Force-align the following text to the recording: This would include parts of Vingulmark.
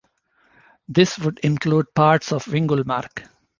This 0.87 1.19
would 1.19 1.37
include 1.43 1.93
parts 1.93 2.31
of 2.33 2.43
Vingulmark. 2.45 3.29